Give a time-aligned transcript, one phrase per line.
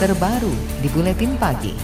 [0.00, 0.48] terbaru
[0.80, 1.76] di Buletin Pagi.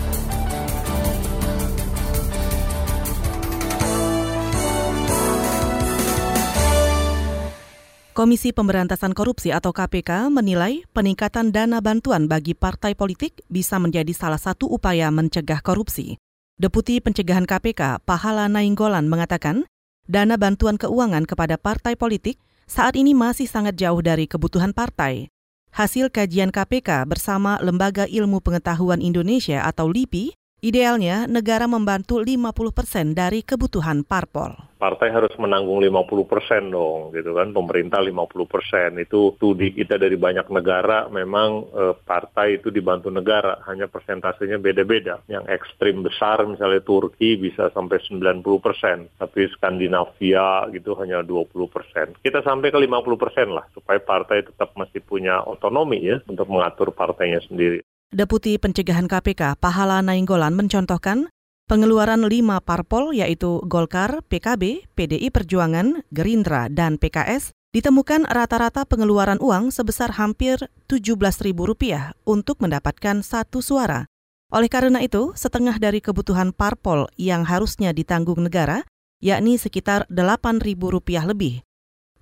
[8.16, 14.40] Komisi Pemberantasan Korupsi atau KPK menilai peningkatan dana bantuan bagi partai politik bisa menjadi salah
[14.40, 16.16] satu upaya mencegah korupsi.
[16.56, 19.68] Deputi Pencegahan KPK, Pahala Nainggolan mengatakan,
[20.08, 25.35] dana bantuan keuangan kepada partai politik saat ini masih sangat jauh dari kebutuhan partai.
[25.76, 30.32] Hasil kajian KPK bersama Lembaga Ilmu Pengetahuan Indonesia atau LIPI
[30.64, 34.56] Idealnya, negara membantu 50 persen dari kebutuhan parpol.
[34.80, 37.52] Partai harus menanggung 50 persen dong, gitu kan.
[37.52, 38.96] Pemerintah 50 persen.
[38.96, 43.60] Itu studi kita dari banyak negara, memang eh, partai itu dibantu negara.
[43.68, 45.20] Hanya persentasenya beda-beda.
[45.28, 49.12] Yang ekstrim besar, misalnya Turki bisa sampai 90 persen.
[49.20, 52.16] Tapi Skandinavia gitu hanya 20 persen.
[52.16, 56.96] Kita sampai ke 50 persen lah, supaya partai tetap masih punya otonomi ya, untuk mengatur
[56.96, 57.84] partainya sendiri.
[58.16, 61.28] Deputi Pencegahan KPK Pahala Nainggolan mencontohkan
[61.68, 69.68] pengeluaran lima parpol yaitu Golkar, PKB, PDI Perjuangan, Gerindra, dan PKS ditemukan rata-rata pengeluaran uang
[69.68, 70.56] sebesar hampir
[70.88, 74.08] Rp17.000 untuk mendapatkan satu suara.
[74.48, 78.88] Oleh karena itu, setengah dari kebutuhan parpol yang harusnya ditanggung negara,
[79.20, 81.60] yakni sekitar Rp8.000 lebih.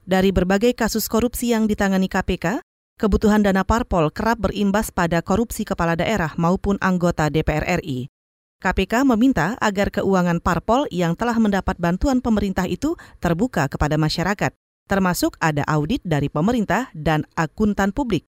[0.03, 5.99] Dari berbagai kasus korupsi yang ditangani KPK, Kebutuhan dana parpol kerap berimbas pada korupsi kepala
[5.99, 8.07] daerah maupun anggota DPR RI.
[8.63, 14.55] KPK meminta agar keuangan parpol yang telah mendapat bantuan pemerintah itu terbuka kepada masyarakat,
[14.87, 18.31] termasuk ada audit dari pemerintah dan akuntan publik.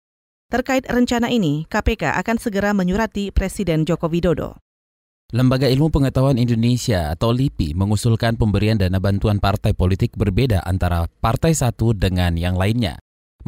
[0.50, 4.58] Terkait rencana ini, KPK akan segera menyurati Presiden Joko Widodo.
[5.30, 11.54] Lembaga Ilmu Pengetahuan Indonesia atau LIPI mengusulkan pemberian dana bantuan partai politik berbeda antara partai
[11.54, 12.98] satu dengan yang lainnya.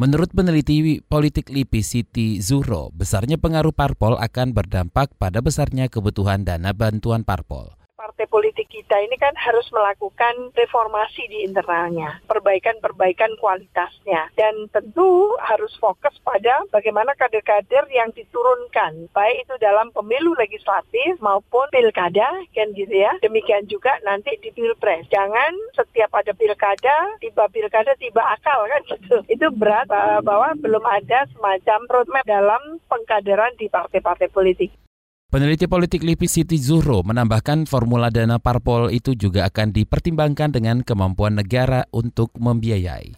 [0.01, 6.73] Menurut peneliti politik LIPI Siti Zuhro, besarnya pengaruh parpol akan berdampak pada besarnya kebutuhan dana
[6.73, 7.77] bantuan parpol
[8.21, 14.29] partai politik kita ini kan harus melakukan reformasi di internalnya, perbaikan-perbaikan kualitasnya.
[14.37, 21.65] Dan tentu harus fokus pada bagaimana kader-kader yang diturunkan, baik itu dalam pemilu legislatif maupun
[21.73, 23.09] pilkada, kan gitu ya.
[23.25, 25.09] Demikian juga nanti di pilpres.
[25.09, 29.17] Jangan setiap ada pilkada, tiba pilkada, tiba akal kan gitu.
[29.33, 29.89] Itu berat
[30.21, 34.69] bahwa belum ada semacam roadmap dalam pengkaderan di partai-partai politik.
[35.31, 41.39] Peneliti politik LIPI Siti Zuhro menambahkan formula dana parpol itu juga akan dipertimbangkan dengan kemampuan
[41.39, 43.15] negara untuk membiayai.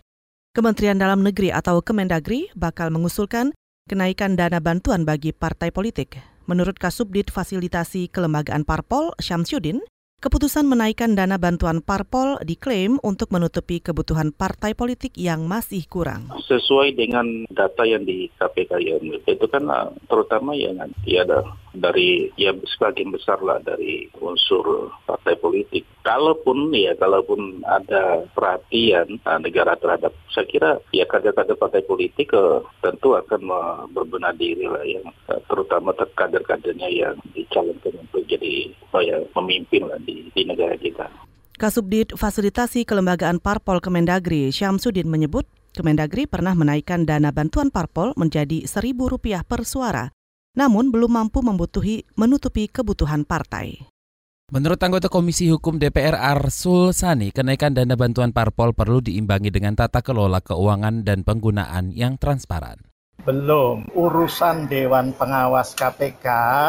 [0.53, 3.57] Kementerian Dalam Negeri atau Kemendagri bakal mengusulkan
[3.89, 6.21] kenaikan dana bantuan bagi partai politik.
[6.45, 9.81] Menurut Kasubdit Fasilitasi Kelembagaan Parpol, Syamsuddin,
[10.23, 16.31] Keputusan menaikkan dana bantuan parpol diklaim untuk menutupi kebutuhan partai politik yang masih kurang.
[16.47, 22.29] Sesuai dengan data yang di KPK yang itu kan ah, terutama yang ya ada dari
[22.37, 25.83] ya sebagian besar lah dari unsur partai politik.
[26.05, 32.61] Kalaupun ya kalaupun ada perhatian nah, negara terhadap saya kira ya kader-kader partai politik uh,
[32.85, 33.41] tentu akan
[33.89, 39.97] berbenah diri lah yang uh, terutama kader-kadernya yang dicalonkan untuk jadi oh ya, memimpin lah
[40.05, 41.09] di, di negara kita.
[41.57, 49.41] Kasubdit Fasilitasi Kelembagaan Parpol Kemendagri Syamsuddin menyebut Kemendagri pernah menaikkan dana bantuan parpol menjadi Rp1.000
[49.41, 50.13] per suara
[50.53, 53.89] namun belum mampu membutuhi menutupi kebutuhan partai.
[54.53, 60.05] Menurut anggota Komisi Hukum DPR Arsul Sani, kenaikan dana bantuan parpol perlu diimbangi dengan tata
[60.05, 62.77] kelola keuangan dan penggunaan yang transparan.
[63.23, 63.87] Belum.
[63.95, 66.27] Urusan Dewan Pengawas KPK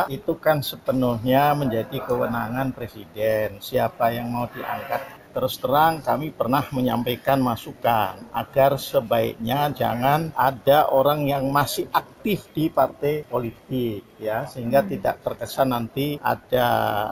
[0.09, 3.59] itu kan sepenuhnya menjadi kewenangan Presiden.
[3.59, 11.27] Siapa yang mau diangkat terus terang kami pernah menyampaikan masukan agar sebaiknya jangan ada orang
[11.27, 14.89] yang masih aktif di partai politik ya sehingga hmm.
[14.95, 16.67] tidak terkesan nanti ada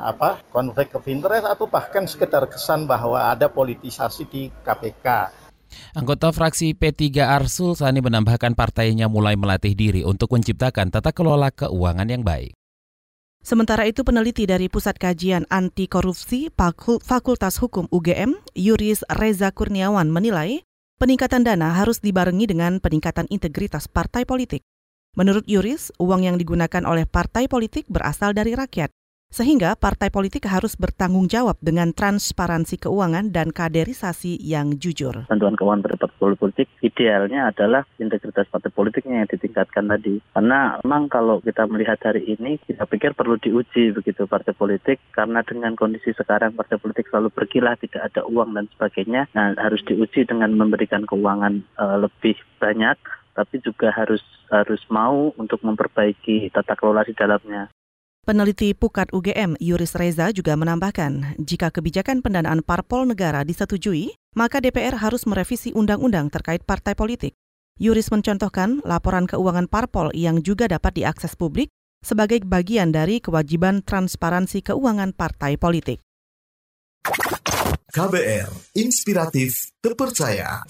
[0.06, 5.34] apa konflik of interest atau bahkan sekedar kesan bahwa ada politisasi di KPK.
[5.96, 12.08] Anggota fraksi P3 Arsul Sani menambahkan partainya mulai melatih diri untuk menciptakan tata kelola keuangan
[12.08, 12.62] yang baik.
[13.42, 16.46] Sementara itu peneliti dari Pusat Kajian Anti Korupsi
[17.02, 20.62] Fakultas Hukum UGM, Yuris Reza Kurniawan menilai
[21.02, 24.62] peningkatan dana harus dibarengi dengan peningkatan integritas partai politik.
[25.18, 28.94] Menurut Yuris, uang yang digunakan oleh partai politik berasal dari rakyat.
[29.32, 35.25] Sehingga partai politik harus bertanggung jawab dengan transparansi keuangan dan kaderisasi yang jujur.
[35.25, 40.20] Bantuan keuangan pada partai politik idealnya adalah integritas partai politiknya yang ditingkatkan tadi.
[40.37, 45.40] Karena memang kalau kita melihat hari ini, kita pikir perlu diuji begitu partai politik karena
[45.40, 49.32] dengan kondisi sekarang partai politik selalu berkilah, tidak ada uang dan sebagainya.
[49.32, 53.00] Nah harus diuji dengan memberikan keuangan uh, lebih banyak
[53.32, 54.20] tapi juga harus
[54.52, 57.73] harus mau untuk memperbaiki tata kelola di dalamnya.
[58.22, 64.94] Peneliti Pukat UGM Yuris Reza juga menambahkan, jika kebijakan pendanaan parpol negara disetujui, maka DPR
[64.94, 67.34] harus merevisi undang-undang terkait partai politik.
[67.82, 74.70] Yuris mencontohkan laporan keuangan parpol yang juga dapat diakses publik sebagai bagian dari kewajiban transparansi
[74.70, 75.98] keuangan partai politik.
[77.90, 80.62] KBR, inspiratif, terpercaya.